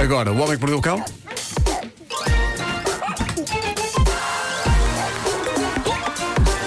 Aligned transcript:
Agora, 0.00 0.32
o 0.32 0.38
homem 0.38 0.52
que 0.54 0.60
perdeu 0.60 0.78
o 0.78 0.80
cão? 0.80 1.04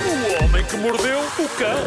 O 0.05 0.43
homem 0.43 0.63
que 0.65 0.77
mordeu 0.77 1.19
o 1.19 1.49
cão. 1.57 1.83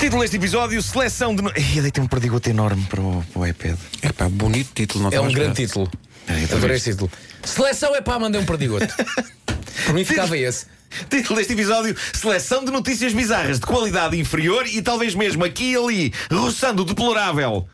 Título 0.00 0.22
deste 0.22 0.36
episódio: 0.36 0.82
Seleção 0.82 1.36
de. 1.36 1.42
Ih, 1.56 1.82
deitei 1.82 2.02
um 2.02 2.08
perdigoto 2.08 2.50
enorme 2.50 2.84
para 2.90 3.00
o, 3.00 3.24
para 3.32 3.40
o 3.40 3.46
iPad. 3.46 3.78
É 4.02 4.10
pá, 4.10 4.28
bonito 4.28 4.70
título, 4.74 5.04
não 5.04 5.12
É 5.12 5.20
um 5.20 5.30
grande 5.30 5.64
título. 5.64 5.88
É, 6.26 6.52
Adorei 6.52 6.78
esse 6.78 6.90
título. 6.90 7.12
Seleção 7.44 7.94
é 7.94 8.00
pá, 8.00 8.18
mandei 8.18 8.40
um 8.40 8.44
perdigoto. 8.44 8.88
Por 9.86 9.94
mim 9.94 10.04
ficava 10.04 10.36
esse. 10.36 10.66
Título 11.08 11.38
deste 11.38 11.52
episódio: 11.52 11.94
Seleção 12.12 12.64
de 12.64 12.72
notícias 12.72 13.12
bizarras 13.12 13.60
de 13.60 13.66
qualidade 13.66 14.18
inferior 14.18 14.66
e 14.66 14.82
talvez 14.82 15.14
mesmo 15.14 15.44
aqui 15.44 15.74
e 15.74 15.76
ali, 15.76 16.12
roçando 16.28 16.82
o 16.82 16.84
deplorável. 16.84 17.68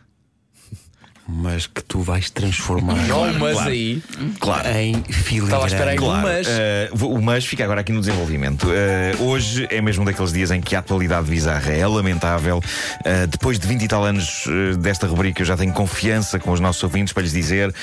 Mas 1.27 1.67
que 1.67 1.83
tu 1.83 2.01
vais 2.01 2.29
transformar 2.29 2.97
Não, 3.07 3.33
mas 3.39 3.55
claro. 3.55 3.71
aí. 3.71 4.03
Claro. 4.39 4.69
em 4.77 5.03
filigrana. 5.05 5.47
Estava 5.55 5.67
espera 5.67 5.91
aí. 5.93 5.97
Claro, 5.97 6.23
mas- 6.23 6.47
eh, 6.49 6.91
o 7.01 7.21
mas 7.23 7.47
fica 7.47 7.65
agora 7.65 7.81
aqui 7.81 7.93
no 7.93 8.01
desenvolvimento. 8.01 8.69
Eh, 8.71 9.17
hoje 9.19 9.67
é 9.71 9.81
mesmo 9.81 10.03
um 10.03 10.05
daqueles 10.05 10.33
dias 10.35 10.51
em 10.51 10.61
que 10.61 10.77
a 10.77 10.81
atualidade 10.81 11.27
bizarra 11.31 11.73
é 11.73 11.87
lamentável. 11.87 12.63
Eh, 13.05 13.27
depois 13.27 13.59
de 13.59 13.67
20 13.67 13.83
e 13.85 13.89
tal 13.89 14.05
anos 14.05 14.45
desta 14.79 15.07
rubrica, 15.07 15.41
eu 15.41 15.47
já 15.47 15.57
tenho 15.57 15.73
confiança 15.73 16.39
com 16.39 16.51
os 16.53 16.61
nossos 16.61 16.83
ouvintes 16.83 17.15
para 17.15 17.23
lhes 17.23 17.33
dizer: 17.33 17.75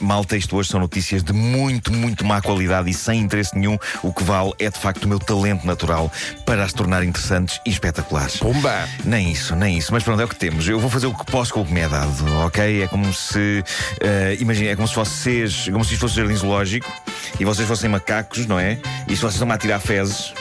malta, 0.00 0.34
isto 0.34 0.56
hoje 0.56 0.70
são 0.70 0.80
notícias 0.80 1.22
de 1.22 1.34
muito, 1.34 1.92
muito 1.92 2.24
má 2.24 2.40
qualidade 2.40 2.88
e 2.88 2.94
sem 2.94 3.20
interesse 3.20 3.54
nenhum. 3.58 3.78
O 4.02 4.10
que 4.10 4.24
vale 4.24 4.52
é 4.58 4.70
de 4.70 4.78
facto 4.78 5.04
o 5.04 5.08
meu 5.08 5.18
talento 5.18 5.66
natural 5.66 6.10
para 6.46 6.64
as 6.64 6.72
tornar 6.72 7.02
interessantes 7.04 7.60
e 7.66 7.70
espetaculares. 7.70 8.38
Pumba! 8.38 8.88
Nem 9.04 9.30
isso, 9.30 9.54
nem 9.54 9.76
isso. 9.76 9.92
Mas 9.92 10.02
pronto, 10.02 10.22
é 10.22 10.24
o 10.24 10.28
que 10.28 10.36
temos. 10.36 10.66
Eu 10.66 10.80
vou 10.80 10.88
fazer 10.88 11.06
o 11.08 11.14
que 11.14 11.26
posso 11.30 11.52
com 11.52 11.60
o 11.60 11.66
que 11.66 11.72
me 11.74 11.80
é 11.80 11.88
dado, 11.88 12.24
ok? 12.46 12.85
É 12.86 12.88
como 12.88 13.12
se. 13.12 13.64
eh, 14.00 14.36
imagina, 14.38 14.70
é 14.70 14.76
como 14.76 14.86
se 14.86 14.94
vocês. 14.94 15.68
Como 15.68 15.84
se 15.84 15.94
isto 15.94 16.00
fosse 16.02 16.14
jardim 16.14 16.36
zoológico 16.36 16.90
e 17.38 17.44
vocês 17.44 17.66
fossem 17.66 17.90
macacos, 17.90 18.46
não 18.46 18.58
é? 18.58 18.78
E 19.08 19.16
se 19.16 19.22
vocês 19.22 19.34
estão 19.34 19.50
a 19.50 19.58
tirar 19.58 19.80
fezes? 19.80 20.32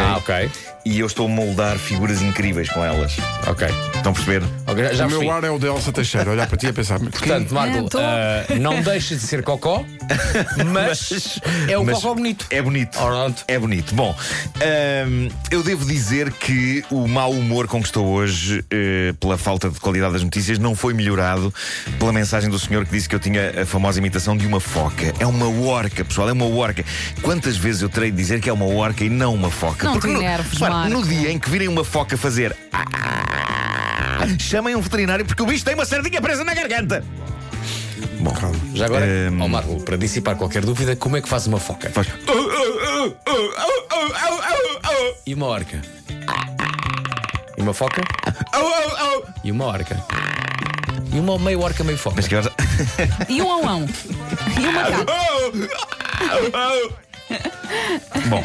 Ah, 0.00 0.16
ok. 0.18 0.50
E 0.84 0.98
eu 0.98 1.06
estou 1.06 1.26
a 1.26 1.28
moldar 1.28 1.76
figuras 1.78 2.22
incríveis 2.22 2.68
com 2.70 2.82
elas. 2.84 3.16
Ok. 3.46 3.68
Estão 3.96 4.12
a 4.12 4.14
perceber? 4.14 4.42
Ok, 4.66 4.94
já- 4.94 5.06
O 5.06 5.10
meu 5.10 5.30
ar 5.30 5.44
é 5.44 5.50
o 5.50 5.58
de 5.58 5.66
Elsa 5.66 5.92
Teixeira, 5.92 6.30
olhar 6.30 6.46
para 6.46 6.56
ti 6.56 6.66
e 6.68 6.72
pensar. 6.72 6.98
Portanto, 6.98 7.52
Marco, 7.52 7.76
É, 7.76 7.82
tô- 7.82 7.98
ah, 7.98 8.46
não 8.58 8.80
deixa 8.80 9.14
de 9.14 9.20
ser 9.20 9.42
cocó, 9.42 9.84
mas 10.72 11.38
é 11.68 11.78
um 11.78 11.84
Mas 11.84 11.96
cocó 11.96 12.14
bonito. 12.14 12.46
É 12.50 12.62
bonito. 12.62 12.98
Pronto. 12.98 13.44
É 13.46 13.58
bonito. 13.58 13.94
Bom, 13.94 14.16
ahm, 14.56 15.28
eu 15.50 15.62
devo 15.62 15.84
dizer 15.84 16.32
que 16.32 16.82
o 16.90 17.06
mau 17.06 17.30
humor 17.30 17.66
com 17.68 17.80
que 17.80 17.86
estou 17.88 18.06
hoje, 18.06 18.64
eh, 18.70 19.12
pela 19.20 19.36
falta 19.36 19.68
de 19.68 19.78
qualidade 19.80 20.14
das 20.14 20.22
notícias, 20.22 20.58
não 20.58 20.74
foi 20.74 20.94
melhorado 20.94 21.52
pela 21.98 22.12
mensagem 22.12 22.48
do 22.48 22.58
senhor 22.58 22.86
que 22.86 22.92
disse 22.92 23.06
que 23.08 23.14
eu 23.14 23.20
tinha 23.20 23.62
a 23.62 23.66
famosa 23.66 23.98
imitação 23.98 24.34
de 24.36 24.46
uma 24.46 24.60
foca. 24.60 25.12
É 25.18 25.26
uma 25.26 25.48
orca, 25.68 26.02
pessoal, 26.04 26.28
é 26.28 26.32
uma 26.32 26.46
orca. 26.46 26.82
Quantas 27.20 27.56
vezes 27.58 27.82
eu 27.82 27.88
terei 27.90 28.10
de 28.10 28.16
dizer 28.16 28.40
que 28.40 28.48
é 28.48 28.52
uma 28.52 28.64
orca 28.66 29.04
e 29.04 29.10
não 29.10 29.34
uma 29.34 29.50
foca? 29.50 29.84
Não 29.84 29.92
Porque 29.92 30.08
te 30.08 30.14
no, 30.14 30.22
enerves, 30.22 30.52
repara, 30.52 30.69
No 30.88 31.02
dia 31.06 31.30
em 31.30 31.38
que 31.38 31.48
virem 31.50 31.68
uma 31.68 31.84
foca 31.84 32.16
fazer. 32.16 32.56
"Ah", 32.72 34.26
Chamem 34.38 34.74
um 34.76 34.80
veterinário 34.80 35.24
porque 35.24 35.42
o 35.42 35.46
bicho 35.46 35.64
tem 35.64 35.74
uma 35.74 35.84
sardinha 35.84 36.20
presa 36.20 36.44
na 36.44 36.54
garganta. 36.54 37.04
Bom, 38.20 38.34
Já 38.74 38.86
agora, 38.86 39.04
Ahm. 39.28 39.40
ó 39.40 39.48
Marco, 39.48 39.80
para 39.82 39.96
dissipar 39.96 40.36
qualquer 40.36 40.62
dúvida, 40.64 40.94
como 40.96 41.16
é 41.16 41.22
que 41.22 41.28
faz 41.28 41.46
uma 41.46 41.58
foca? 41.58 41.90
faz. 41.90 42.06
E 45.26 45.34
uma 45.34 45.46
orca? 45.46 45.80
E 47.56 47.62
uma 47.62 47.72
foca? 47.74 48.02
E 49.44 49.50
uma 49.50 49.66
orca? 49.66 50.02
E 51.12 51.18
uma 51.18 51.38
meio 51.38 51.60
orca, 51.60 51.82
meio 51.84 51.98
foca? 51.98 52.16
Mas 52.16 52.28
que 52.28 52.36
horas- 52.36 52.52
E 53.28 53.40
um 53.42 53.50
auão. 53.52 53.86
E 54.60 54.66
um 54.66 54.72
macaco. 54.72 55.04
Bom, 58.28 58.44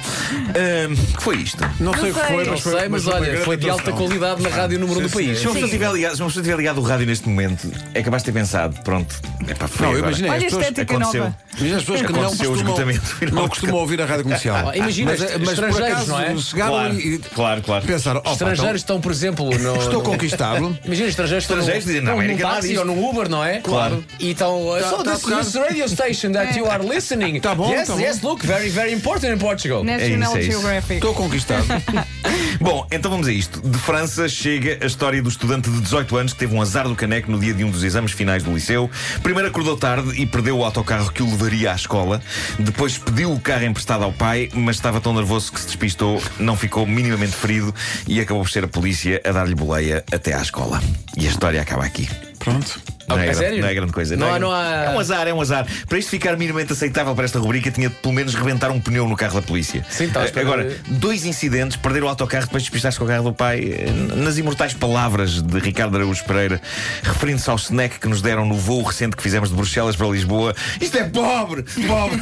ahm, 0.56 0.96
que 1.18 1.24
foi 1.24 1.36
isto? 1.38 1.64
Não 1.80 1.94
sei 1.94 2.12
o 2.12 2.14
que 2.14 2.20
foi, 2.20 2.44
Não 2.46 2.52
mas 2.52 2.62
foi, 2.62 2.80
sei, 2.80 2.90
mas 2.90 3.04
foi 3.04 3.12
uma 3.14 3.20
olha, 3.20 3.30
grande 3.32 3.46
foi 3.46 3.58
de 3.58 3.70
alta 3.70 3.82
atuação. 3.90 4.08
qualidade 4.08 4.42
na 4.44 4.50
rádio 4.50 4.80
número 4.80 5.00
1 5.00 5.04
do 5.04 5.10
país. 5.10 5.40
Se 5.40 5.46
uma 5.48 5.54
pessoa 5.54 5.72
tiver 5.72 5.92
ligado, 5.92 6.16
se 6.16 6.22
uma 6.22 6.28
pessoa 6.28 6.44
tiver 6.44 6.58
ligado 6.58 6.78
o 6.80 6.84
rádio 6.84 7.06
neste 7.08 7.28
momento, 7.28 7.72
é 7.94 8.02
capaz 8.04 8.24
de 8.24 8.32
ter 8.32 8.40
pensado, 8.40 8.80
pronto, 8.84 9.16
é 9.48 9.54
para 9.54 9.68
foi 9.68 9.86
Não, 9.86 9.94
eu 9.94 9.98
agora. 10.00 10.12
imaginei 10.12 10.30
as 10.32 10.36
Olha 10.36 10.42
a 10.42 10.46
pessoas, 10.46 10.64
estética 10.68 10.94
aconteceu. 10.96 11.24
nova. 11.24 11.38
imagina 11.58 11.78
as 11.78 11.84
pessoas 11.84 12.02
que 12.02 12.14
não 12.14 12.22
Aconteceu 12.22 12.52
o 12.52 12.54
costumam, 12.54 12.74
esgotamento 13.00 13.36
não 13.36 13.48
costumam 13.50 13.76
ouvir 13.76 14.02
a 14.02 14.06
rádio 14.06 14.24
comercial. 14.24 14.70
Ah, 14.70 14.78
imagina, 14.78 15.12
mas, 15.12 15.20
mas 15.22 15.30
por 15.32 15.44
estrangeiros, 15.52 15.92
acaso 15.92 16.12
não 16.12 16.20
é? 16.22 16.38
chegaram 16.38 16.72
Claro, 16.72 17.00
e 17.00 17.18
claro, 17.20 17.62
claro. 17.64 17.86
pensaram: 17.86 18.20
"Opa, 18.20 18.32
Estrangeiros 18.32 18.82
estão, 18.82 19.02
por 19.02 19.12
exemplo, 19.12 19.46
no. 19.50 19.54
então, 19.56 19.76
estou 19.78 19.94
no- 19.94 20.02
conquistado. 20.04 20.78
Imagina, 20.86 21.10
estrangeiros 21.10 21.44
estão 21.44 21.58
Estrangeiros 21.58 21.86
dizem, 21.86 22.02
na 22.02 22.12
estão 22.12 22.16
num 22.16 22.22
América 22.24 22.48
táxi 22.50 22.68
disto. 22.70 22.80
ou 22.80 22.86
num 22.86 23.10
Uber, 23.10 23.30
não 23.30 23.44
é? 23.44 23.60
Claro. 23.60 24.04
E 24.20 24.32
estão. 24.32 24.68
uh, 24.70 24.80
Tá- 24.80 24.90
so 24.90 25.04
tá 25.04 25.16
this, 25.40 25.56
radio 25.56 25.90
station 25.90 26.32
that 26.32 26.58
you 26.58 26.70
are 26.70 26.86
listening. 26.88 27.40
Tá 27.40 27.54
bom, 27.56 27.70
Yes, 27.72 27.88
tá 27.88 27.94
bom. 27.96 28.00
yes, 28.00 28.22
look, 28.22 28.46
very, 28.46 28.70
very 28.76 28.92
important 28.92 29.34
in 29.34 29.38
Portugal. 29.38 29.84
National 29.84 30.36
é 30.36 30.42
isso. 30.42 30.52
Geographic. 30.52 30.96
Estou 30.96 31.14
conquistado. 31.14 31.66
Bom, 32.60 32.86
então 32.92 33.10
vamos 33.10 33.28
a 33.28 33.32
isto. 33.32 33.62
De 33.62 33.78
França 33.78 34.28
chega 34.28 34.78
a 34.82 34.86
história 34.86 35.22
do 35.22 35.30
estudante 35.30 35.70
de 35.70 35.80
18 35.80 36.18
anos 36.18 36.34
que 36.34 36.40
teve 36.40 36.54
um 36.54 36.62
azar 36.62 36.88
do 36.88 36.96
caneco 36.96 37.32
no 37.32 37.40
dia 37.40 37.54
de 37.54 37.64
um 37.64 37.72
dos 37.72 37.84
exames 37.84 38.12
finais 38.12 38.44
do 38.44 38.54
liceu. 38.54 38.90
Primeiro 39.24 39.48
acordou 39.48 39.78
tarde 39.78 40.22
e 40.22 40.26
perdeu 40.26 40.58
o 40.58 40.66
autocarro 40.66 41.12
que 41.12 41.24
o 41.24 41.26
levaria 41.26 41.72
à 41.72 41.76
escola. 41.76 42.22
Depois 42.60 42.98
pediu 42.98 43.32
o 43.32 43.40
carro 43.40 43.64
emprestado 43.64 44.04
ao 44.04 44.12
pai, 44.12 44.50
mas 44.54 44.76
estava 44.76 45.00
tão 45.00 45.14
nervoso 45.14 45.54
que 45.54 45.60
se 45.60 45.68
despistou, 45.68 46.22
não 46.38 46.58
ficou 46.58 46.86
minimamente 46.86 47.34
ferido 47.34 47.74
e 48.08 48.20
acabou 48.20 48.44
por 48.44 48.50
ser 48.50 48.66
a 48.66 48.68
polícia 48.68 49.22
a 49.24 49.32
dar-lhe 49.32 49.56
boleia 49.56 50.04
até 50.12 50.34
à 50.34 50.42
escola. 50.42 50.82
E 51.18 51.26
a 51.26 51.30
história 51.30 51.62
acaba 51.62 51.86
aqui. 51.86 52.10
Pronto. 52.46 52.80
Não, 53.08 53.20
é, 53.20 53.22
é 53.22 53.26
grande- 53.26 53.38
sério? 53.40 53.62
não 53.62 53.68
é 53.68 53.74
grande 53.76 53.92
coisa. 53.94 54.18
Não 54.18 54.28
é, 54.28 54.32
há- 54.32 54.40
não 54.40 54.52
há- 54.52 54.66
é 54.86 54.90
um 54.90 55.00
azar, 55.00 55.28
é 55.28 55.34
um 55.34 55.40
azar. 55.40 55.68
Para 55.88 56.00
isto 56.00 56.10
ficar 56.10 56.36
minimamente 56.38 56.74
aceitável 56.74 57.14
para 57.14 57.26
esta 57.26 57.38
rubrica, 57.38 57.70
tinha 57.70 57.88
de 57.90 57.94
pelo 57.96 58.14
menos 58.16 58.34
rebentar 58.34 58.72
um 58.72 58.80
pneu 58.80 59.08
no 59.08 59.16
carro 59.16 59.36
da 59.40 59.42
polícia. 59.46 59.86
Sim, 59.92 60.06
está 60.06 60.22
à 60.22 60.26
Eh, 60.26 60.32
Agora, 60.42 60.76
dois 60.88 61.24
incidentes, 61.24 61.78
perder 61.78 62.04
o 62.04 62.08
autocarro 62.08 62.46
depois 62.46 62.64
de 62.64 62.70
despistar-se 62.70 62.98
com 62.98 63.06
o 63.06 63.08
carro 63.08 63.24
do 63.26 63.34
pai, 63.34 63.60
eh, 63.60 63.92
nas 64.16 64.38
imortais 64.40 64.74
palavras 64.74 65.40
de 65.42 65.60
Ricardo 65.60 65.96
Araújo 65.98 66.24
Pereira, 66.26 66.60
referindo-se 67.04 67.48
ao 67.50 67.58
snack 67.58 68.00
que 68.00 68.08
nos 68.08 68.22
deram 68.24 68.44
no 68.46 68.56
voo 68.56 68.82
recente 68.82 69.16
que 69.16 69.22
fizemos 69.22 69.50
de 69.50 69.56
Bruxelas 69.56 69.96
para 69.96 70.08
Lisboa. 70.08 70.56
Isto 70.82 70.98
é 70.98 71.04
pobre! 71.04 71.64
Pobre! 71.88 72.20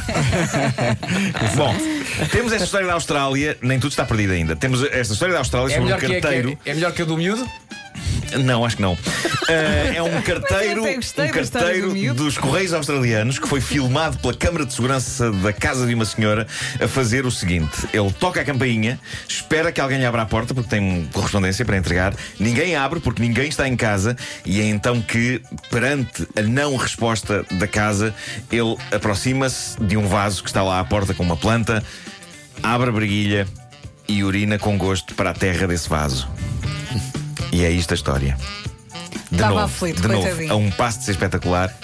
Bom, 1.56 1.74
temos 2.30 2.52
esta 2.52 2.64
história 2.64 2.86
da 2.86 2.92
Austrália, 2.94 3.56
nem 3.62 3.78
tudo 3.80 3.90
está 3.90 4.04
perdido 4.04 4.32
ainda. 4.32 4.54
Temos 4.56 4.82
esta 4.84 5.12
história 5.14 5.32
da 5.32 5.38
Austrália 5.40 5.68
É 5.72 5.76
sobre 5.76 5.80
um 5.80 5.84
melhor, 5.86 5.98
que, 6.00 6.06
é, 6.06 6.20
carteiro. 6.20 6.56
que 6.62 6.68
é, 6.68 6.72
é 6.72 6.74
melhor 6.74 6.92
que 6.92 7.02
a 7.02 7.04
do 7.04 7.16
miúdo? 7.16 7.46
Não, 8.38 8.64
acho 8.64 8.76
que 8.76 8.82
não. 8.82 8.96
Eh, 9.48 9.94
é 9.96 10.02
um 10.02 10.20
carteiro, 10.22 10.82
até 10.82 10.94
gostei 10.96 11.26
um 11.26 11.30
carteiro 11.30 11.88
do 11.88 11.94
miúdo. 11.94 12.24
dos 12.24 12.38
Correios 12.38 12.72
Australianos 12.72 13.38
que 13.38 13.48
foi 13.48 13.60
filmado 13.60 14.18
pela 14.18 14.34
Câmara 14.34 14.66
de 14.66 14.72
Segurança 14.72 15.30
da 15.30 15.52
casa 15.52 15.86
de 15.86 15.94
uma 15.94 16.04
senhora 16.04 16.46
a 16.80 16.88
fazer 16.88 17.26
o 17.26 17.30
seguinte: 17.30 17.86
ele 17.92 18.12
toca 18.12 18.40
a 18.40 18.44
campainha, 18.44 18.98
espera 19.28 19.70
que 19.70 19.80
alguém 19.80 19.98
lhe 19.98 20.06
abra 20.06 20.22
a 20.22 20.26
porta 20.26 20.54
porque 20.54 20.68
tem 20.68 21.08
correspondência 21.12 21.64
para 21.64 21.76
entregar, 21.76 22.14
ninguém 22.38 22.76
abre 22.76 23.00
porque 23.00 23.22
ninguém 23.22 23.48
está 23.48 23.68
em 23.68 23.76
casa 23.76 24.16
e 24.44 24.60
é 24.60 24.64
então 24.64 25.00
que, 25.00 25.40
perante 25.70 26.26
a 26.36 26.42
não 26.42 26.76
resposta 26.76 27.44
da 27.52 27.66
casa, 27.66 28.14
ele 28.50 28.76
aproxima-se 28.92 29.80
de 29.82 29.96
um 29.96 30.06
vaso 30.06 30.42
que 30.42 30.48
está 30.48 30.62
lá 30.62 30.80
à 30.80 30.84
porta 30.84 31.14
com 31.14 31.22
uma 31.22 31.36
planta, 31.36 31.82
abre 32.62 32.88
a 32.88 32.92
briguilha 32.92 33.46
e 34.08 34.22
urina 34.22 34.58
com 34.58 34.76
gosto 34.76 35.14
para 35.14 35.30
a 35.30 35.34
terra 35.34 35.66
desse 35.66 35.88
vaso. 35.88 36.28
E 37.52 37.64
é 37.64 37.70
isto 37.70 37.92
a 37.92 37.94
história. 37.94 38.36
De 39.30 39.36
Estava 39.36 39.54
novo, 39.54 39.64
aflito, 39.64 40.02
de 40.02 40.08
novo, 40.08 40.22
coitadinho. 40.22 40.52
a 40.52 40.56
um 40.56 40.70
passo 40.70 40.98
de 41.00 41.04
ser 41.06 41.10
espetacular. 41.12 41.74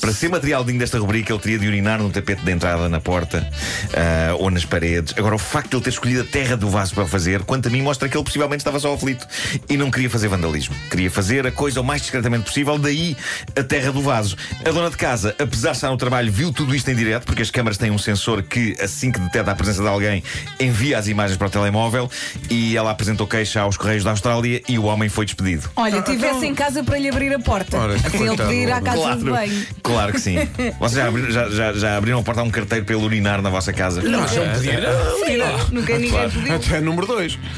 Para 0.00 0.12
ser 0.12 0.28
material 0.30 0.64
digno 0.64 0.80
desta 0.80 0.98
rubrica, 0.98 1.32
ele 1.32 1.40
teria 1.40 1.58
de 1.58 1.66
urinar 1.66 1.98
no 2.02 2.10
tapete 2.10 2.42
de 2.42 2.50
entrada 2.50 2.88
na 2.88 3.00
porta 3.00 3.46
ah, 3.94 4.34
ou 4.38 4.50
nas 4.50 4.64
paredes. 4.64 5.14
Agora, 5.16 5.34
o 5.34 5.38
facto 5.38 5.70
de 5.70 5.76
ele 5.76 5.84
ter 5.84 5.90
escolhido 5.90 6.22
a 6.22 6.24
terra 6.24 6.56
do 6.56 6.70
vaso 6.70 6.94
para 6.94 7.06
fazer, 7.06 7.42
quanto 7.42 7.68
a 7.68 7.70
mim, 7.70 7.82
mostra 7.82 8.08
que 8.08 8.16
ele 8.16 8.24
possivelmente 8.24 8.60
estava 8.60 8.78
só 8.80 8.94
aflito 8.94 9.26
e 9.68 9.76
não 9.76 9.90
queria 9.90 10.08
fazer 10.08 10.28
vandalismo. 10.28 10.74
Queria 10.90 11.10
fazer 11.10 11.46
a 11.46 11.52
coisa 11.52 11.80
o 11.80 11.84
mais 11.84 12.02
discretamente 12.02 12.44
possível, 12.44 12.78
daí 12.78 13.16
a 13.54 13.62
terra 13.62 13.92
do 13.92 14.00
vaso. 14.00 14.36
A 14.64 14.70
dona 14.70 14.90
de 14.90 14.96
casa, 14.96 15.34
apesar 15.38 15.72
de 15.72 15.76
estar 15.76 15.90
no 15.90 15.96
trabalho, 15.96 16.32
viu 16.32 16.52
tudo 16.52 16.74
isto 16.74 16.90
em 16.90 16.94
direto, 16.94 17.24
porque 17.26 17.42
as 17.42 17.50
câmaras 17.50 17.76
têm 17.76 17.90
um 17.90 17.98
sensor 17.98 18.42
que, 18.42 18.76
assim 18.80 19.12
que 19.12 19.20
detecta 19.20 19.50
a 19.50 19.54
presença 19.54 19.82
de 19.82 19.88
alguém, 19.88 20.22
envia 20.58 20.98
as 20.98 21.08
imagens 21.08 21.36
para 21.36 21.46
o 21.46 21.50
telemóvel 21.50 22.10
e 22.48 22.76
ela 22.76 22.90
apresentou 22.90 23.26
queixa 23.26 23.60
aos 23.60 23.76
Correios 23.76 24.04
da 24.04 24.10
Austrália 24.10 24.62
e 24.68 24.78
o 24.78 24.84
homem 24.84 25.08
foi 25.08 25.24
despedido. 25.26 25.70
Olha, 25.76 26.00
tivesse 26.02 26.46
em 26.46 26.54
casa 26.54 26.82
para 26.82 26.98
lhe 26.98 27.08
abrir 27.08 27.32
a 27.34 27.38
porta. 27.38 27.76
Ora, 27.76 27.98
para 27.98 28.16
ele 28.18 28.36
poder 28.36 28.62
ir 28.62 28.72
à 28.72 28.80
casa 28.80 28.96
Claro, 28.96 29.18
de 29.18 29.30
banho. 29.30 29.66
Claro 29.92 30.12
que 30.12 30.20
sim. 30.20 30.36
Vocês 30.78 30.92
já 31.02 31.08
abriram, 31.08 31.30
já, 31.30 31.48
já- 31.50 31.72
já 31.72 31.96
abriram 31.96 32.18
a 32.20 32.22
porta 32.22 32.40
a 32.40 32.44
um 32.44 32.50
carteiro 32.50 32.84
para 32.84 32.94
ele 32.94 33.04
urinar 33.04 33.40
na 33.42 33.50
vossa 33.50 33.72
casa? 33.72 34.02
Não, 34.02 34.20
não 34.20 34.26
podia. 34.26 34.80
Nunca 35.70 35.94
ninguém 35.94 36.10
claro. 36.10 36.30
pediu. 36.30 36.54
Até 36.54 36.80
número 36.80 37.06
2. 37.06 37.38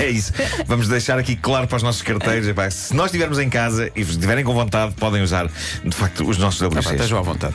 É 0.00 0.08
isso. 0.08 0.32
Vamos 0.66 0.88
deixar 0.88 1.18
aqui 1.18 1.34
claro 1.36 1.66
para 1.66 1.76
os 1.76 1.82
nossos 1.82 2.02
carteiros. 2.02 2.46
epá, 2.48 2.70
se 2.70 2.94
nós 2.94 3.06
estivermos 3.06 3.38
em 3.38 3.48
casa 3.50 3.90
e 3.96 4.00
estiverem 4.02 4.44
com 4.44 4.54
vontade, 4.54 4.94
podem 4.94 5.22
usar 5.22 5.48
de 5.84 5.96
facto 5.96 6.28
os 6.28 6.38
nossos 6.38 6.60
WCs. 6.60 6.92
Estejam 6.92 7.18
à 7.18 7.22
vontade. 7.22 7.54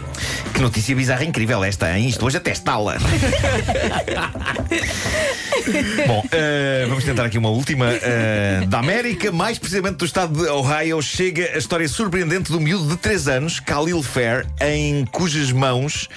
Que 0.53 0.59
notícia 0.61 0.95
bizarra 0.95 1.23
incrível 1.23 1.63
esta, 1.63 1.97
hein? 1.97 2.07
Isto 2.09 2.25
hoje 2.25 2.37
até 2.37 2.51
estala. 2.51 2.97
Bom, 6.07 6.23
eh, 6.31 6.85
vamos 6.89 7.03
tentar 7.03 7.25
aqui 7.25 7.37
uma 7.37 7.49
última. 7.49 7.85
Eh, 7.91 8.63
da 8.67 8.79
América, 8.79 9.31
mais 9.31 9.57
precisamente 9.59 9.97
do 9.97 10.05
estado 10.05 10.43
de 10.43 10.49
Ohio, 10.49 11.01
chega 11.01 11.51
a 11.53 11.57
história 11.57 11.87
surpreendente 11.87 12.51
do 12.51 12.59
miúdo 12.59 12.87
de 12.89 12.97
3 12.97 13.27
anos, 13.27 13.59
Khalil 13.59 14.01
Fair, 14.11 14.45
em 14.59 15.05
cujas 15.05 15.51
mãos 15.53 16.09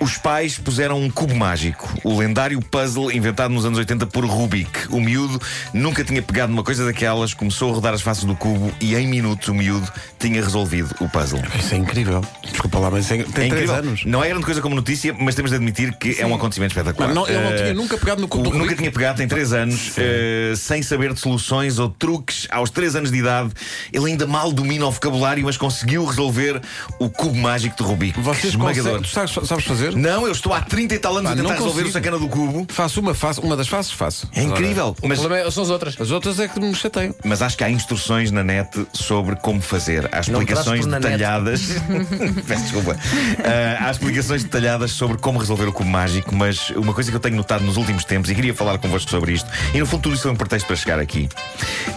os 0.00 0.18
pais 0.18 0.58
puseram 0.58 1.00
um 1.00 1.08
cubo 1.10 1.34
mágico, 1.34 1.88
o 2.04 2.18
lendário 2.18 2.60
puzzle 2.60 3.10
inventado 3.10 3.52
nos 3.54 3.64
anos 3.64 3.78
80 3.78 4.06
por 4.06 4.24
Rubik. 4.26 4.68
O 4.90 5.00
miúdo 5.00 5.40
nunca 5.72 6.04
tinha 6.04 6.20
pegado 6.20 6.50
numa 6.52 6.62
coisa 6.62 6.84
daquelas, 6.84 7.32
começou 7.32 7.70
a 7.70 7.74
rodar 7.74 7.94
as 7.94 8.02
faces 8.02 8.24
do 8.24 8.36
cubo 8.36 8.70
e 8.80 8.94
em 8.94 9.06
minutos 9.06 9.48
o 9.48 9.54
miúdo 9.54 9.90
tinha 10.18 10.42
resolvido 10.42 10.94
o 11.00 11.08
puzzle. 11.08 11.40
Isso 11.58 11.74
é 11.74 11.78
incrível. 11.78 12.22
Desculpa 12.50 12.78
lá, 12.78 12.90
mas 12.90 13.06
tem, 13.08 13.22
tem 13.22 13.46
É 13.46 13.48
três 13.48 13.52
incrível. 13.70 13.74
anos. 13.76 14.04
Não 14.04 14.22
é 14.22 14.28
grande 14.28 14.44
coisa 14.44 14.60
como 14.60 14.74
notícia, 14.74 15.14
mas 15.18 15.34
temos 15.34 15.50
de 15.50 15.56
admitir 15.56 15.94
que 15.96 16.20
é 16.20 16.26
um 16.26 16.34
acontecimento 16.34 16.72
espetacular. 16.72 17.14
Não, 17.14 17.26
ele 17.26 17.40
não 17.40 17.50
Eh, 17.52 17.56
tinha 17.56 17.74
nunca 17.74 17.96
pegado 17.96 18.20
no 18.20 18.28
cubo 18.28 18.50
o- 18.50 18.58
nunca 18.58 18.74
tinha 18.76 18.92
pegado, 18.92 19.16
tem 19.16 19.26
3 19.26 19.54
anos, 19.54 19.92
eh, 19.96 20.52
sem 20.54 20.82
saber 20.82 21.14
de 21.14 21.20
soluções 21.20 21.78
ou 21.78 21.88
truques. 21.88 22.46
Aos 22.50 22.68
3 22.68 22.94
anos 22.94 23.10
de 23.10 23.16
idade, 23.18 23.50
ele 23.90 24.04
ainda 24.06 24.26
mal 24.26 24.52
domina 24.52 24.86
o 24.86 24.90
vocabulário, 24.90 25.44
mas 25.44 25.56
conseguiu 25.56 26.04
resolver 26.04 26.60
o 26.98 27.08
cubo 27.08 27.37
mágico 27.38 27.76
de 27.76 27.82
Rubik. 27.82 28.20
Vocês 28.20 28.54
conseguem. 28.56 29.00
Tu 29.02 29.08
sabes, 29.08 29.32
sabes 29.46 29.64
fazer? 29.64 29.94
Não, 29.94 30.26
eu 30.26 30.32
estou 30.32 30.52
há 30.52 30.60
30 30.60 30.94
e 30.94 30.98
tal 30.98 31.16
anos 31.16 31.30
Pá, 31.30 31.32
a 31.32 31.36
tentar 31.36 31.48
não 31.48 31.58
resolver 31.58 31.82
o 31.84 31.92
sacana 31.92 32.18
do 32.18 32.28
cubo. 32.28 32.66
Faço 32.70 33.00
uma, 33.00 33.14
faço, 33.14 33.40
uma 33.40 33.56
das 33.56 33.68
faces, 33.68 33.92
faço. 33.92 34.28
É 34.34 34.42
incrível. 34.42 34.96
O 35.02 35.08
Mas, 35.08 35.18
problema 35.20 35.46
é- 35.46 35.50
são 35.50 35.62
as 35.62 35.70
outras. 35.70 35.96
As 36.00 36.10
outras 36.10 36.38
é 36.40 36.48
que 36.48 36.60
me 36.60 36.74
chateiam. 36.74 37.14
mas 37.24 37.42
acho 37.42 37.56
que 37.56 37.64
há 37.64 37.70
instruções 37.70 38.30
na 38.30 38.42
net 38.44 38.86
sobre 38.92 39.36
como 39.36 39.60
fazer. 39.60 40.08
Há 40.12 40.20
explicações 40.20 40.86
detalhadas. 40.86 41.62
Peço 42.46 42.62
desculpa. 42.62 42.96
Ah, 43.44 43.86
há 43.86 43.90
explicações 43.90 44.42
detalhadas 44.44 44.90
sobre 44.92 45.18
como 45.18 45.38
resolver 45.38 45.66
o 45.66 45.72
cubo 45.72 45.88
mágico, 45.88 46.34
mas 46.34 46.70
uma 46.70 46.92
coisa 46.92 47.10
que 47.10 47.16
eu 47.16 47.20
tenho 47.20 47.36
notado 47.36 47.64
nos 47.64 47.76
últimos 47.76 48.04
tempos 48.04 48.30
e 48.30 48.34
queria 48.34 48.54
falar 48.54 48.78
convosco 48.78 49.10
sobre 49.10 49.32
isto, 49.32 49.48
e 49.74 49.78
no 49.78 49.86
fundo 49.86 50.02
tudo 50.02 50.14
isso 50.14 50.28
é 50.28 50.30
um 50.30 50.36
pretexto 50.36 50.66
para 50.66 50.76
chegar 50.76 50.98
aqui. 50.98 51.28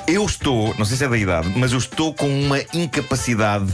Eu 0.08 0.26
estou, 0.26 0.74
não 0.78 0.86
sei 0.86 0.98
se 0.98 1.04
é 1.06 1.08
da 1.08 1.18
idade, 1.18 1.52
mas 1.56 1.72
eu 1.72 1.78
estou 1.78 2.14
com 2.14 2.28
uma 2.28 2.60
incapacidade 2.74 3.68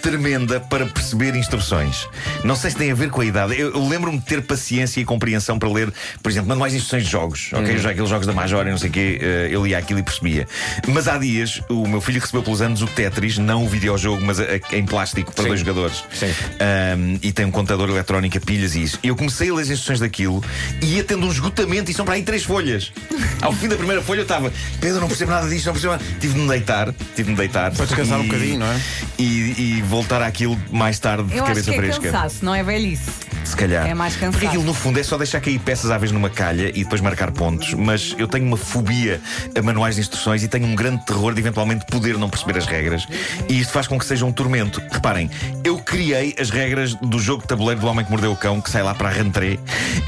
tremenda 0.00 0.60
para 0.60 0.86
perceber 0.86 1.34
instruções. 1.36 2.08
Não 2.44 2.56
sei 2.56 2.70
se 2.70 2.76
tem 2.76 2.90
a 2.90 2.94
ver 2.94 3.10
com 3.10 3.20
a 3.20 3.24
idade. 3.24 3.58
Eu, 3.58 3.72
eu 3.74 3.88
lembro-me 3.88 4.18
de 4.18 4.24
ter 4.24 4.42
paciência 4.42 5.00
e 5.00 5.04
compreensão 5.04 5.58
para 5.58 5.68
ler, 5.68 5.92
por 6.22 6.30
exemplo, 6.30 6.48
manuais 6.48 6.72
de 6.72 6.78
instruções 6.78 7.04
de 7.04 7.10
jogos. 7.10 7.50
Ok, 7.52 7.78
já 7.78 7.90
aqueles 7.90 8.08
jogos 8.10 8.26
da 8.26 8.32
Major 8.32 8.66
e 8.66 8.70
não 8.70 8.78
sei 8.78 8.90
o 8.90 8.92
quê, 8.92 9.18
eh, 9.20 9.48
eu 9.50 9.64
lia 9.64 9.78
aquilo 9.78 9.98
e 10.00 10.02
percebia. 10.02 10.46
Mas 10.88 11.06
há 11.08 11.18
dias, 11.18 11.60
o 11.68 11.86
meu 11.86 12.00
filho 12.00 12.20
recebeu 12.20 12.42
pelos 12.42 12.60
anos 12.62 12.82
o 12.82 12.86
Tetris, 12.86 13.38
não 13.38 13.64
o 13.64 13.68
videojogo, 13.68 14.22
mas 14.24 14.40
a- 14.40 14.44
a- 14.44 14.76
em 14.76 14.84
plástico 14.84 15.32
para 15.32 15.42
Sim. 15.42 15.48
dois 15.48 15.60
jogadores. 15.60 16.04
Sim. 16.12 16.32
Ahm, 16.60 17.18
e 17.22 17.32
tem 17.32 17.44
um 17.46 17.50
contador 17.50 17.88
eletrónico 17.88 18.38
a 18.38 18.40
pilhas 18.40 18.74
e 18.74 18.82
isso. 18.82 18.98
E 19.02 19.08
eu 19.08 19.16
comecei 19.16 19.50
a 19.50 19.54
ler 19.54 19.62
as 19.62 19.70
instruções 19.70 20.00
daquilo 20.00 20.42
e 20.82 20.96
ia 20.96 21.04
tendo 21.04 21.26
um 21.26 21.30
esgotamento 21.30 21.90
e 21.90 21.94
são 21.94 22.04
para 22.04 22.14
aí 22.14 22.22
três 22.22 22.42
folhas. 22.44 22.92
Ao 23.42 23.52
fim 23.52 23.68
da 23.68 23.76
primeira 23.76 24.02
folha 24.02 24.20
eu 24.20 24.22
estava, 24.22 24.52
Pedro, 24.80 25.00
não 25.00 25.08
percebo 25.08 25.30
nada 25.30 25.48
disto, 25.48 25.66
não 25.66 25.72
percebo 25.72 25.92
nada. 25.94 26.04
Tive 26.20 26.34
de 26.34 26.40
me 26.40 26.48
deitar, 26.48 26.92
tive 27.14 27.24
de 27.24 27.30
me 27.30 27.36
deitar. 27.36 27.70
Para 27.72 27.84
descansar 27.86 28.18
um 28.18 28.24
E- 28.24 28.26
bocadinho, 28.26 28.58
não 28.58 28.66
é? 28.66 28.80
E, 29.18 29.78
e 29.78 29.82
voltar 29.90 30.22
àquilo 30.22 30.56
mais 30.70 30.98
tarde 30.98 31.24
de 31.24 31.36
Eu 31.36 31.44
acho 31.44 31.48
cabeça 31.54 31.70
que 31.70 31.76
é 31.76 31.80
fresca. 31.80 32.02
cansaço, 32.10 32.44
não 32.44 32.54
é 32.54 32.62
velhice. 32.62 33.10
Se 33.44 33.56
calhar. 33.56 33.86
É 33.86 33.94
mais 33.94 34.14
cansado. 34.14 34.32
Porque 34.32 34.46
aquilo 34.46 34.64
no 34.64 34.74
fundo 34.74 34.98
é 34.98 35.02
só 35.02 35.16
deixar 35.16 35.40
cair 35.40 35.58
peças 35.58 35.90
à 35.90 35.98
vez 35.98 36.12
numa 36.12 36.30
calha 36.30 36.68
e 36.68 36.84
depois 36.84 37.00
marcar 37.00 37.30
pontos. 37.30 37.74
Mas 37.74 38.14
eu 38.18 38.28
tenho 38.28 38.46
uma 38.46 38.56
fobia 38.56 39.20
a 39.56 39.62
manuais 39.62 39.96
de 39.96 40.02
instruções 40.02 40.42
e 40.42 40.48
tenho 40.48 40.66
um 40.66 40.74
grande 40.74 41.04
terror 41.04 41.34
de 41.34 41.40
eventualmente 41.40 41.84
poder 41.86 42.16
não 42.16 42.28
perceber 42.28 42.58
as 42.58 42.66
regras. 42.66 43.06
E 43.48 43.60
isto 43.60 43.72
faz 43.72 43.86
com 43.86 43.98
que 43.98 44.04
seja 44.04 44.24
um 44.24 44.32
tormento. 44.32 44.82
Reparem, 44.90 45.30
eu 45.64 45.78
criei 45.78 46.34
as 46.38 46.50
regras 46.50 46.94
do 46.94 47.18
jogo 47.18 47.42
de 47.42 47.48
tabuleiro 47.48 47.80
do 47.80 47.86
Homem 47.86 48.04
que 48.04 48.10
Mordeu 48.10 48.32
o 48.32 48.36
Cão, 48.36 48.60
que 48.60 48.70
sai 48.70 48.82
lá 48.82 48.94
para 48.94 49.08
a 49.08 49.12
rentrée, 49.12 49.58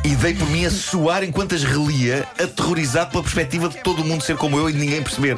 e 0.05 0.15
dei 0.17 0.35
por 0.35 0.49
mim 0.49 0.65
a 0.65 0.71
suar 0.71 1.25
enquanto 1.25 1.55
as 1.55 1.63
relia, 1.63 2.27
aterrorizado 2.39 3.11
pela 3.11 3.23
perspectiva 3.23 3.69
de 3.69 3.79
todo 3.79 4.05
mundo 4.05 4.23
ser 4.23 4.37
como 4.37 4.59
eu 4.59 4.69
e 4.69 4.73
de 4.73 4.79
ninguém 4.79 5.03
perceber. 5.03 5.37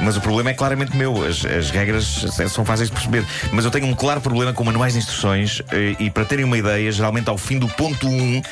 Mas 0.00 0.16
o 0.16 0.20
problema 0.20 0.50
é 0.50 0.54
claramente 0.54 0.96
meu. 0.96 1.24
As, 1.24 1.44
as 1.44 1.70
regras 1.70 2.24
são 2.50 2.64
fáceis 2.64 2.88
de 2.88 2.94
perceber. 2.94 3.24
Mas 3.52 3.64
eu 3.64 3.70
tenho 3.70 3.86
um 3.86 3.94
claro 3.94 4.20
problema 4.20 4.52
com 4.52 4.64
manuais 4.64 4.92
de 4.92 4.98
instruções 4.98 5.62
eh, 5.72 5.96
e 5.98 6.10
para 6.10 6.24
terem 6.24 6.44
uma 6.44 6.56
ideia, 6.56 6.90
geralmente 6.90 7.23
ao 7.30 7.38
fim 7.38 7.58
do 7.58 7.68
ponto 7.68 8.06
1, 8.08 8.42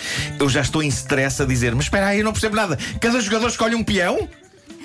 eu 0.41 0.49
já 0.49 0.61
estou 0.61 0.83
em 0.83 0.89
stress 0.89 1.43
a 1.43 1.45
dizer: 1.47 1.75
Mas 1.75 1.85
espera 1.87 2.07
aí, 2.09 2.19
eu 2.21 2.25
não 2.25 2.33
percebo 2.33 2.57
nada. 2.57 2.79
Cada 3.01 3.21
jogador 3.21 3.49
escolhe 3.49 3.75
um 3.75 3.83
peão? 3.85 4.29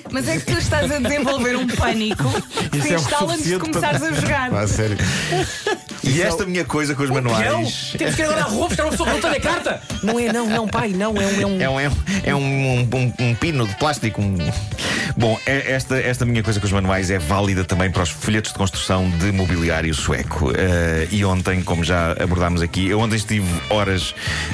Mas 0.10 0.26
é 0.30 0.38
que 0.38 0.46
tu 0.46 0.58
estás 0.58 0.90
a 0.90 1.00
desenvolver 1.00 1.58
um 1.58 1.68
pânico 1.68 2.24
que 2.72 2.94
é 2.94 2.96
instala 2.96 3.34
antes 3.34 3.44
de 3.46 3.54
suficiente 3.56 3.72
para- 3.72 3.92
começares 3.92 4.04
a 4.04 4.12
jogar. 4.22 4.54
Ah, 4.56 4.66
sério. 4.68 4.98
E 6.08 6.22
esta 6.22 6.46
minha 6.46 6.64
coisa 6.66 6.96
com 6.96 7.04
os 7.04 7.10
manuais. 7.10 7.94
Temos 7.98 8.16
que 8.16 8.22
ir 8.22 8.26
agora 8.26 8.42
à 8.42 8.44
rua 8.46 8.68
buscar 8.68 8.84
uma 8.84 8.92
pessoa 8.92 9.10
tem 9.20 9.30
a 9.32 9.40
carta. 9.40 9.82
Não 10.04 10.20
é, 10.20 10.32
não, 10.32 10.48
não, 10.48 10.68
pai, 10.68 10.90
não. 10.90 11.16
É 11.18 11.26
um. 11.26 11.42
É 11.42 11.46
um... 11.46 11.62
É 11.62 11.70
um, 11.70 11.80
é 11.80 11.90
um, 11.90 11.94
é 12.24 12.36
um, 12.36 13.14
um- 13.20 13.36
pino 13.36 13.68
de 13.68 13.76
plástico. 13.76 14.22
um- 14.22 14.38
Bom, 15.16 15.38
é- 15.46 15.72
esta, 15.72 15.98
esta 15.98 16.26
minha 16.26 16.44
coisa 16.44 16.60
com 16.60 16.66
os 16.66 16.72
manuais 16.72 17.10
é 17.10 17.18
válida 17.18 17.64
também 17.66 17.90
para 17.92 18.04
os 18.04 18.10
folhetos 18.10 18.52
de 18.52 18.58
construção 18.58 19.10
de 19.10 19.32
mobiliário 19.32 19.94
sueco. 19.94 20.52
Eh, 20.56 21.08
e 21.12 21.26
ontem, 21.26 21.62
como 21.64 21.84
já 21.84 22.12
abordámos 22.14 22.62
aqui, 22.62 22.88
eu 22.88 23.00
ontem 23.00 23.16
estive 23.16 23.48
horas 23.70 24.14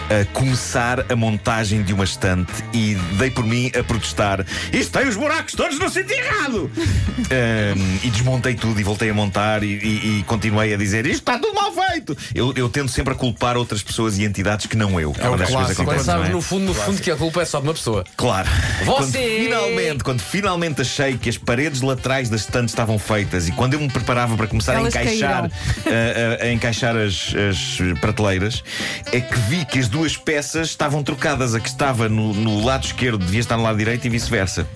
a 0.10 0.26
começar 0.34 1.12
a 1.12 1.16
montagem 1.16 1.84
de 1.84 1.94
uma 1.94 2.04
estante 2.06 2.52
e 2.74 2.96
dei 3.18 3.30
por 3.30 3.46
mim 3.46 3.72
a 3.78 3.84
protestar: 3.84 4.46
Isto 4.72 4.98
tem 5.00 5.08
os 5.08 5.16
buracos 5.18 5.54
todos 5.54 5.78
no 5.80 5.90
sítio 5.90 6.16
errado! 6.16 6.72
Eh, 7.30 7.74
e 8.04 8.10
desmontei 8.10 8.54
tudo 8.54 8.80
e 8.80 8.84
voltei 8.84 9.10
a 9.10 9.14
montar 9.14 9.64
e, 9.64 9.68
e- 9.68 10.20
e 10.20 10.24
continuei 10.24 10.74
a 10.74 10.78
dizer: 10.78 11.06
Isto 11.06 11.20
está 11.32 11.40
tudo 11.44 11.54
mal 11.56 11.72
feito! 11.74 12.18
Eu, 12.34 12.54
eu 12.56 12.70
tento 12.70 12.90
sempre 12.92 13.14
a 13.14 13.16
culpar 13.16 13.58
outras 13.58 13.82
pessoas 13.84 14.18
e 14.18 14.24
entidades 14.24 14.66
que 14.66 14.78
não 14.78 15.00
eu. 15.00 15.14
É 15.20 15.30
o 15.30 15.38
clássico. 15.38 15.84
Quando 15.84 15.98
não 15.98 16.04
sabes, 16.04 16.30
é? 16.30 16.32
no 16.32 16.42
fundo, 16.42 16.66
no 16.66 16.74
fundo, 16.74 17.02
que 17.02 17.12
a 17.12 17.16
culpa 17.16 17.42
é 17.42 17.46
só 17.46 17.60
de 17.60 17.68
uma 17.68 17.74
pessoa. 17.74 18.04
Claro. 18.16 18.48
Quando 18.86 19.06
Você- 19.12 19.40
finalmente, 19.44 20.04
quando 20.04 20.22
finalmente 20.22 20.82
achei 20.82 21.18
que 21.18 21.30
as 21.30 21.38
paredes 21.38 21.82
laterais 21.82 22.30
das 22.30 22.42
estantes 22.42 22.72
estavam 22.74 22.98
feitas 22.98 23.48
e 23.48 23.52
quando 23.52 23.74
eu 23.74 23.80
me 23.80 23.90
preparava 23.90 24.36
para 24.38 24.48
começar 24.48 24.74
Elas 24.76 24.96
a 24.96 25.02
encaixar, 25.04 25.46
a, 25.46 26.44
a- 26.44 26.46
a 26.46 26.52
encaixar 26.52 26.96
as, 26.96 27.34
as 27.36 28.00
prateleiras, 28.00 28.64
é 29.12 29.20
que 29.20 29.38
vi 29.50 29.66
que 29.66 29.80
as 29.80 29.88
duas 29.88 30.16
peças 30.16 30.70
estavam 30.70 31.04
trocadas. 31.04 31.54
A 31.56 31.60
que 31.60 31.68
estava 31.70 32.08
no, 32.08 32.34
no 32.34 32.64
lado 32.64 32.86
esquerdo 32.86 33.24
devia 33.26 33.40
estar 33.42 33.58
no 33.58 33.64
lado 33.64 33.78
direito 33.78 34.06
e 34.06 34.10
vice-versa. 34.10 34.68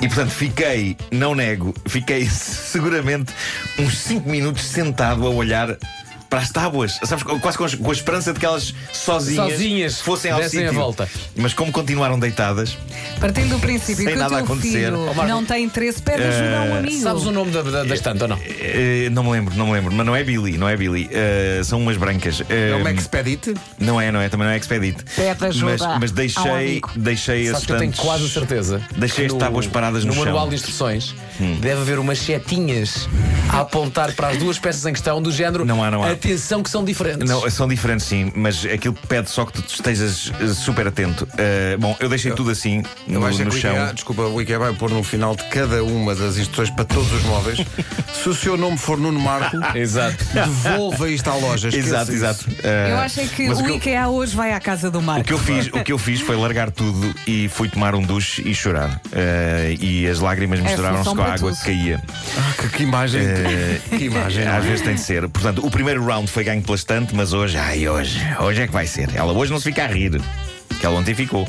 E 0.00 0.06
portanto 0.08 0.30
fiquei, 0.30 0.96
não 1.10 1.34
nego, 1.34 1.74
fiquei 1.86 2.24
seguramente 2.28 3.34
uns 3.78 3.98
5 3.98 4.28
minutos 4.28 4.64
sentado 4.64 5.26
a 5.26 5.30
olhar 5.30 5.76
para 6.30 6.38
as 6.38 6.50
tábuas, 6.50 6.98
sabes, 7.04 7.24
quase 7.24 7.58
com, 7.58 7.64
as- 7.64 7.74
com 7.74 7.90
a 7.90 7.92
esperança 7.92 8.32
de 8.32 8.38
que 8.38 8.46
elas 8.46 8.72
sozinhas, 8.92 9.50
Sozinhas 9.52 10.00
fossem 10.00 10.30
ao 10.30 10.40
sítio. 10.44 10.72
volta. 10.72 11.08
Mas 11.36 11.52
como 11.52 11.72
continuaram 11.72 12.18
deitadas, 12.20 12.78
Partindo 13.20 13.50
do 13.56 13.58
princípio 13.58 13.96
Sem 13.96 14.06
que 14.06 14.12
o 14.12 14.16
nada 14.18 14.36
a 14.36 14.38
teu 14.38 14.44
acontecer. 14.46 14.84
filho 14.86 15.00
Ó, 15.08 15.12
Marco. 15.14 15.26
não 15.32 15.44
tem 15.44 15.64
interesse, 15.64 16.00
pede 16.00 16.22
ajuda 16.22 16.58
a 16.58 16.62
um 16.62 16.76
amigo. 16.78 17.02
Sabes 17.02 17.24
o 17.24 17.32
nome 17.32 17.50
da, 17.50 17.62
da, 17.62 17.82
da 17.82 17.94
estante 17.94 18.22
ou 18.22 18.28
não? 18.28 18.38
eh, 18.46 19.08
não 19.10 19.24
me 19.24 19.30
lembro, 19.32 19.54
não 19.56 19.66
me 19.66 19.72
lembro, 19.72 19.92
mas 19.92 20.06
não 20.06 20.14
é 20.14 20.22
Billy, 20.22 20.56
não 20.56 20.68
é 20.68 20.76
Billy, 20.76 21.08
Eh, 21.12 21.60
são 21.64 21.80
umas 21.80 21.96
brancas. 21.96 22.40
Eh, 22.48 22.70
É 22.70 22.76
o 22.76 22.88
Expedit? 22.88 23.52
Não 23.78 24.00
é, 24.00 24.12
não 24.12 24.20
é, 24.20 24.28
também 24.28 24.46
não 24.46 24.54
é 24.54 24.56
Expedit. 24.56 25.02
Pede 25.16 25.44
ajuda 25.44 25.76
mas, 25.88 25.98
mas 26.00 26.12
deixei, 26.12 26.80
deixei 26.94 27.42
as 27.48 27.52
Sabes 27.54 27.66
que 27.66 27.72
eu 27.72 27.78
tenho 27.78 27.92
quase 27.96 28.24
a 28.24 28.28
certeza. 28.28 28.80
Deixei 28.96 29.26
as 29.26 29.34
tábuas 29.34 29.66
paradas 29.66 30.04
no 30.04 30.10
No 30.10 30.14
chão. 30.14 30.24
manual 30.26 30.48
de 30.48 30.54
instruções 30.54 31.14
deve 31.60 31.80
haver 31.80 31.98
umas 31.98 32.18
setinhas 32.18 33.08
a 33.48 33.60
apontar 33.60 34.12
para 34.14 34.28
as 34.28 34.36
duas 34.38 34.58
peças 34.58 34.84
em 34.86 34.92
questão, 34.92 35.20
do 35.20 35.30
género. 35.32 35.64
Não 35.64 35.82
há, 35.82 35.90
não 35.90 36.02
há. 36.04 36.12
Atenção, 36.12 36.62
que 36.62 36.70
são 36.70 36.84
diferentes. 36.84 37.28
Não, 37.28 37.48
são 37.50 37.66
diferentes 37.66 38.06
sim, 38.06 38.32
mas 38.34 38.64
aquilo 38.64 38.94
pede 39.08 39.30
só 39.30 39.44
que 39.44 39.52
tu 39.60 39.64
estejas 39.68 40.32
eh, 40.40 40.48
super 40.48 40.86
atento. 40.86 41.26
Eh, 41.36 41.76
bom, 41.78 41.96
eu 42.00 42.08
deixei 42.08 42.32
tudo 42.32 42.50
assim 42.50 42.82
Eu 43.08 43.20
no, 43.20 43.26
acho 43.26 43.42
é 43.42 43.44
no 43.44 43.50
que 43.50 43.60
chão. 43.60 43.72
IKEA, 43.72 43.92
desculpa, 43.94 44.22
o 44.22 44.40
IKEA 44.40 44.58
vai 44.58 44.72
pôr 44.74 44.90
no 44.90 45.02
final 45.02 45.34
de 45.34 45.44
cada 45.44 45.82
uma 45.82 46.14
das 46.14 46.36
instruções 46.38 46.70
para 46.70 46.84
todos 46.84 47.10
os 47.12 47.22
móveis. 47.24 47.58
Se 48.22 48.28
o 48.28 48.34
seu 48.34 48.56
nome 48.56 48.76
for 48.76 48.98
Nuno 48.98 49.18
Marco, 49.18 49.56
Exato. 49.76 50.22
devolva 50.32 51.08
isto 51.08 51.28
à 51.30 51.34
loja. 51.34 51.68
esqueça 51.68 51.88
Exato, 51.88 52.12
isso. 52.12 52.24
exato. 52.24 52.44
Eh, 52.62 52.88
Eu 52.92 52.98
acho 52.98 53.20
é 53.20 53.24
que 53.26 53.48
o, 53.48 53.52
o 53.52 53.64
que 53.64 53.70
eu- 53.70 53.76
IKEA 53.76 54.08
hoje 54.08 54.36
vai 54.36 54.52
à 54.52 54.60
casa 54.60 54.90
do 54.90 55.00
Marco. 55.02 55.22
O 55.22 55.24
que, 55.24 55.32
eu 55.32 55.38
fiz, 55.38 55.66
o 55.68 55.82
que 55.84 55.92
eu 55.92 55.98
fiz 55.98 56.20
foi 56.20 56.36
largar 56.36 56.70
tudo 56.70 57.14
e 57.26 57.48
fui 57.48 57.68
tomar 57.68 57.94
um 57.94 58.02
duche 58.02 58.42
e 58.46 58.54
chorar. 58.54 59.00
Eh, 59.12 59.76
e 59.80 60.06
as 60.08 60.20
lágrimas 60.20 60.60
misturaram-se 60.60 61.04
solução 61.04 61.24
com 61.24 61.29
a 61.29 61.29
água 61.32 61.50
tudo. 61.50 61.58
que 61.60 61.64
caía. 61.66 62.02
Ah, 62.36 62.52
que, 62.62 62.68
que 62.68 62.82
imagem. 62.82 63.22
Eh, 63.22 63.80
que 63.96 64.04
imagem. 64.04 64.44
é? 64.44 64.48
Às 64.48 64.64
vezes 64.64 64.80
tem 64.82 64.94
de 64.94 65.00
ser. 65.00 65.28
Portanto, 65.28 65.64
o 65.64 65.70
primeiro 65.70 66.04
round 66.04 66.30
foi 66.30 66.44
ganho 66.44 66.62
pela 66.62 66.76
estante, 66.76 67.14
mas 67.14 67.32
hoje, 67.32 67.56
ai, 67.56 67.88
hoje, 67.88 68.20
hoje 68.40 68.62
é 68.62 68.66
que 68.66 68.72
vai 68.72 68.86
ser. 68.86 69.10
Ela 69.14 69.32
hoje 69.32 69.50
não 69.52 69.58
se 69.58 69.64
fica 69.64 69.84
a 69.84 69.86
rir. 69.86 70.20
Que 70.78 70.86
ela 70.86 70.98
ontem 70.98 71.14
ficou. 71.14 71.46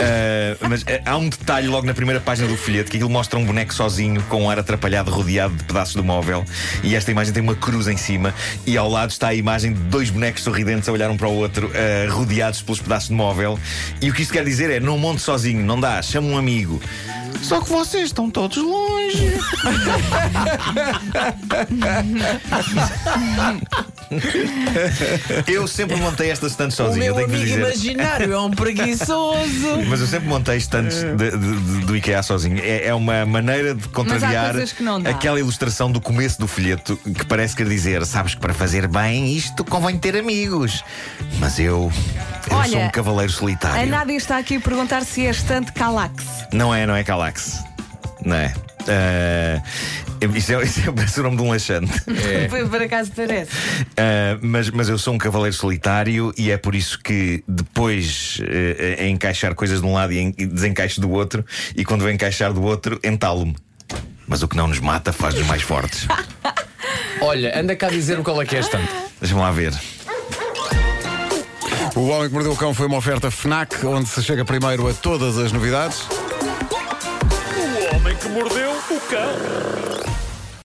Eh, 0.00 0.56
mas 0.66 0.82
eh, 0.86 1.02
há 1.04 1.14
um 1.18 1.28
detalhe 1.28 1.66
logo 1.68 1.86
na 1.86 1.92
primeira 1.92 2.18
página 2.20 2.48
do 2.48 2.56
folheto 2.56 2.90
que 2.90 2.96
aquilo 2.96 3.10
mostra 3.10 3.38
um 3.38 3.44
boneco 3.44 3.74
sozinho 3.74 4.22
com 4.30 4.44
um 4.44 4.50
ar 4.50 4.58
atrapalhado, 4.58 5.10
rodeado 5.10 5.54
de 5.54 5.64
pedaços 5.64 5.94
do 5.94 6.02
móvel. 6.02 6.42
E 6.82 6.94
esta 6.96 7.10
imagem 7.10 7.34
tem 7.34 7.42
uma 7.42 7.54
cruz 7.54 7.86
em 7.86 7.98
cima. 7.98 8.32
E 8.66 8.78
ao 8.78 8.88
lado 8.88 9.10
está 9.10 9.28
a 9.28 9.34
imagem 9.34 9.74
de 9.74 9.80
dois 9.80 10.08
bonecos 10.08 10.42
sorridentes 10.42 10.88
a 10.88 10.92
olhar 10.92 11.10
um 11.10 11.18
para 11.18 11.28
o 11.28 11.34
outro, 11.34 11.70
eh, 11.74 12.06
rodeados 12.10 12.62
pelos 12.62 12.80
pedaços 12.80 13.08
de 13.10 13.14
móvel. 13.14 13.58
E 14.00 14.08
o 14.08 14.14
que 14.14 14.22
isto 14.22 14.32
quer 14.32 14.44
dizer 14.44 14.70
é: 14.70 14.80
não 14.80 14.96
monte 14.96 15.20
sozinho, 15.20 15.62
não 15.62 15.78
dá, 15.78 16.00
chama 16.00 16.28
um 16.28 16.38
amigo. 16.38 16.80
Só 17.42 17.60
que 17.60 17.68
vocês 17.68 18.04
estão 18.04 18.30
todos 18.30 18.56
longe. 18.56 19.36
Eu 25.46 25.66
sempre 25.66 25.96
montei 25.96 26.30
estas 26.30 26.52
stands 26.52 26.74
O 26.78 26.84
sozinho, 26.86 27.06
eu 27.06 27.14
meu 27.16 27.26
tenho 27.26 27.36
amigo 27.36 27.44
dizer. 27.44 27.60
imaginário 27.60 28.32
é 28.32 28.38
um 28.40 28.50
preguiçoso. 28.50 29.82
Mas 29.88 30.00
eu 30.00 30.06
sempre 30.06 30.28
montei 30.28 30.58
de- 30.58 30.66
de- 31.16 31.36
de- 31.36 31.86
do 31.86 31.96
IKEA 31.96 32.22
sozinho. 32.22 32.58
É, 32.62 32.86
é 32.86 32.94
uma 32.94 33.24
maneira 33.26 33.74
de 33.74 33.88
contrariar 33.88 34.54
aquela 35.08 35.38
ilustração 35.38 35.90
do 35.90 36.00
começo 36.00 36.38
do 36.40 36.46
folheto 36.46 36.96
que 36.96 37.24
parece 37.26 37.54
querer 37.56 37.70
dizer: 37.70 38.04
sabes 38.06 38.34
que 38.34 38.40
para 38.40 38.54
fazer 38.54 38.86
bem 38.88 39.32
isto 39.34 39.64
convém 39.64 39.98
ter 39.98 40.16
amigos. 40.16 40.84
Mas 41.38 41.58
eu. 41.58 41.90
Eu 42.50 42.56
Olha, 42.56 42.68
sou 42.70 42.80
um 42.80 42.90
cavaleiro 42.90 43.32
A 43.32 43.34
solitário. 43.34 43.90
Nádia 43.90 44.16
está 44.16 44.38
aqui 44.38 44.56
a 44.56 44.60
perguntar 44.60 45.04
se 45.04 45.26
é 45.26 45.30
estante 45.30 45.72
Calax. 45.72 46.24
Não 46.52 46.74
é, 46.74 46.86
não 46.86 46.94
é 46.94 47.04
Calax. 47.04 47.62
Não 48.24 48.36
é. 48.36 48.52
Ah, 48.88 49.62
isso 50.26 50.52
é, 50.54 50.62
isso 50.62 50.80
é 50.88 50.92
parece 50.92 51.20
o 51.20 51.22
nome 51.24 51.36
de 51.36 51.42
um 51.42 51.50
laxante. 51.50 51.92
É. 52.08 52.48
Por 52.66 52.82
acaso 52.82 53.10
parece. 53.14 53.50
Uh, 53.52 54.38
mas, 54.40 54.70
mas 54.70 54.88
eu 54.88 54.98
sou 54.98 55.14
um 55.14 55.18
cavaleiro 55.18 55.54
solitário 55.54 56.32
e 56.36 56.50
é 56.50 56.56
por 56.56 56.74
isso 56.74 56.98
que 56.98 57.42
depois 57.46 58.38
uh, 58.40 58.44
é 59.02 59.08
encaixar 59.08 59.54
coisas 59.54 59.80
de 59.80 59.86
um 59.86 59.94
lado 59.94 60.12
e 60.12 60.18
en- 60.18 60.34
e 60.38 60.46
desencaixo 60.46 61.00
do 61.00 61.10
outro, 61.10 61.44
e 61.76 61.84
quando 61.84 62.02
vou 62.02 62.10
encaixar 62.10 62.52
do 62.52 62.62
outro, 62.62 62.98
entalo-me. 63.04 63.56
Mas 64.26 64.42
o 64.42 64.48
que 64.48 64.56
não 64.56 64.66
nos 64.68 64.78
mata 64.78 65.12
faz-nos 65.12 65.46
mais 65.46 65.62
fortes. 65.62 66.06
Olha, 67.20 67.58
anda 67.58 67.76
cá 67.76 67.88
a 67.88 67.90
dizer 67.90 68.18
o 68.18 68.22
qual 68.22 68.40
é 68.40 68.46
que 68.46 68.56
é 68.56 68.60
estante. 68.60 68.88
Deixa-me 69.20 69.40
lá 69.40 69.50
ver. 69.50 69.72
O 71.94 72.08
Homem 72.08 72.28
que 72.28 72.34
Mordeu 72.34 72.52
o 72.52 72.56
Cão 72.56 72.72
foi 72.72 72.86
uma 72.86 72.96
oferta 72.96 73.30
FNAC, 73.30 73.84
onde 73.84 74.08
se 74.08 74.22
chega 74.22 74.44
primeiro 74.44 74.88
a 74.88 74.94
todas 74.94 75.36
as 75.38 75.52
novidades. 75.52 76.02
Que 78.22 78.28
mordeu 78.28 78.70
o 78.70 79.00
cão. 79.10 80.21